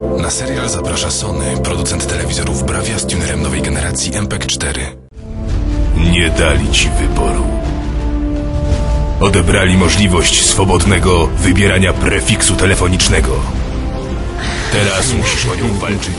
Na 0.00 0.30
serial 0.30 0.68
zaprasza 0.68 1.10
Sony, 1.10 1.56
producent 1.64 2.06
telewizorów 2.06 2.62
Bravia 2.62 2.98
z 2.98 3.06
tunerem 3.06 3.42
nowej 3.42 3.62
generacji 3.62 4.12
MPEG 4.14 4.46
4. 4.46 4.80
Nie 6.12 6.30
dali 6.30 6.70
ci 6.70 6.88
wyboru. 6.90 7.44
Odebrali 9.20 9.76
możliwość 9.76 10.46
swobodnego 10.46 11.26
wybierania 11.26 11.92
prefiksu 11.92 12.56
telefonicznego. 12.56 13.57
Teraz 14.72 15.12
musisz 15.12 15.46
o 15.46 15.54
nią 15.54 15.78
walczyć. 15.78 16.14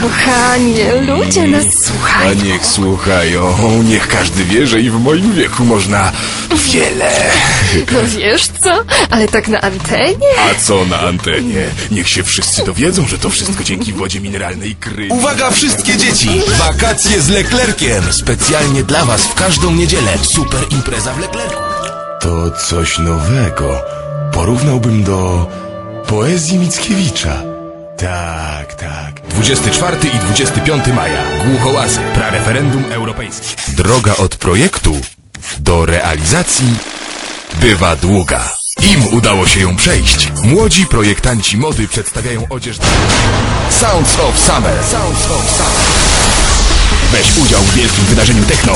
Kochanie, 0.00 0.92
ludzie 1.00 1.46
nas 1.46 1.64
A 1.66 1.86
słuchają. 1.86 2.34
niech 2.44 2.66
słuchają, 2.66 3.82
niech 3.82 4.08
każdy 4.08 4.44
wie, 4.44 4.66
że 4.66 4.80
i 4.80 4.90
w 4.90 5.00
moim 5.00 5.32
wieku 5.34 5.64
można 5.64 6.12
wiele. 6.72 7.12
No 7.92 7.98
wiesz 8.18 8.46
co? 8.60 8.84
Ale 9.10 9.28
tak 9.28 9.48
na 9.48 9.60
antenie? 9.60 10.26
A 10.50 10.54
co 10.60 10.84
na 10.84 11.00
antenie? 11.00 11.66
Niech 11.90 12.08
się 12.08 12.22
wszyscy 12.22 12.64
dowiedzą, 12.64 13.06
że 13.08 13.18
to 13.18 13.30
wszystko 13.30 13.64
dzięki 13.64 13.92
wodzie 13.92 14.20
mineralnej 14.20 14.74
kry. 14.74 15.08
Uwaga 15.10 15.50
wszystkie 15.50 15.96
dzieci! 15.96 16.40
Wakacje 16.58 17.22
z 17.22 17.28
Leclerkiem! 17.28 18.12
Specjalnie 18.12 18.82
dla 18.82 19.04
was 19.04 19.22
w 19.26 19.34
każdą 19.34 19.72
niedzielę. 19.74 20.12
Super 20.22 20.60
impreza 20.70 21.12
w 21.12 21.18
Leclercu. 21.20 21.56
To 22.20 22.50
coś 22.50 22.98
nowego. 22.98 23.82
Porównałbym 24.32 25.04
do 25.04 25.46
poezji 26.10 26.58
Mickiewicza. 26.58 27.42
Tak, 27.96 28.74
tak. 28.74 29.20
24 29.28 29.96
i 30.08 30.18
25 30.18 30.86
maja. 30.86 31.22
Głuchołasy. 31.44 32.00
Prareferendum 32.14 32.84
europejskie. 32.92 33.56
Droga 33.68 34.16
od 34.16 34.36
projektu 34.36 34.96
do 35.60 35.86
realizacji 35.86 36.74
bywa 37.60 37.96
długa. 37.96 38.52
Im 38.92 39.14
udało 39.14 39.46
się 39.46 39.60
ją 39.60 39.76
przejść. 39.76 40.32
Młodzi 40.42 40.86
projektanci 40.86 41.56
mody 41.56 41.88
przedstawiają 41.88 42.46
odzież. 42.50 42.76
Sounds 43.70 44.20
of 44.20 44.38
Summer. 44.38 44.74
Sounds 44.90 45.26
of 45.30 45.50
Summer. 45.50 45.80
Weź 47.12 47.38
udział 47.44 47.60
w 47.60 47.74
wielkim 47.74 48.04
wydarzeniu 48.04 48.44
techno. 48.44 48.72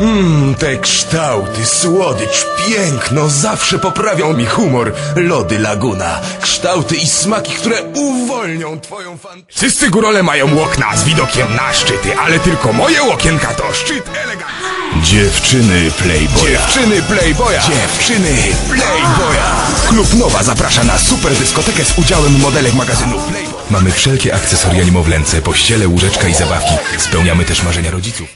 Mmm, 0.00 0.54
te 0.54 0.76
kształty, 0.76 1.66
słodycz, 1.66 2.46
piękno 2.66 3.28
zawsze 3.28 3.78
poprawią 3.78 4.32
mi 4.32 4.46
humor. 4.46 4.92
Lody 5.16 5.58
Laguna. 5.58 6.20
Kształty 6.40 6.96
i 6.96 7.06
smaki, 7.06 7.52
które 7.52 7.82
uwolnią 7.82 8.80
twoją 8.80 9.18
fantazję. 9.18 9.44
Wszyscy 9.56 9.90
górole 9.90 10.22
mają 10.22 10.62
okna 10.62 10.96
z 10.96 11.04
widokiem 11.04 11.54
na 11.56 11.72
szczyty, 11.72 12.18
ale 12.18 12.38
tylko 12.38 12.72
moje 12.72 13.02
łokienka 13.02 13.54
to 13.54 13.72
szczyt 13.72 14.04
elegancji. 14.24 14.58
Dziewczyny 15.02 15.90
Playboya. 15.90 16.50
Dziewczyny 16.50 17.02
Playboya. 17.02 17.60
Dziewczyny 17.60 18.36
Playboya. 18.68 19.50
Klub 19.88 20.14
Nowa 20.14 20.42
zaprasza 20.42 20.84
na 20.84 20.98
super 20.98 21.32
dyskotekę 21.32 21.84
z 21.84 21.98
udziałem 21.98 22.40
modelek 22.40 22.74
magazynu 22.74 23.18
Playboy. 23.18 23.58
Mamy 23.70 23.90
wszelkie 23.92 24.34
akcesoria 24.34 24.84
niemowlęce, 24.84 25.42
pościele, 25.42 25.88
łóżeczka 25.88 26.28
i 26.28 26.34
zabawki. 26.34 26.74
Spełniamy 26.98 27.44
też 27.44 27.62
marzenia 27.62 27.90
rodziców. 27.90 28.26